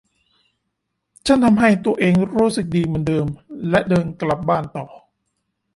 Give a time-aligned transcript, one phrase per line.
[1.25, 3.25] ฉันทำให้ตัวเองรู้สึกดีเหมือนเดิม
[3.69, 4.85] และเดินกลับบ้านต่อ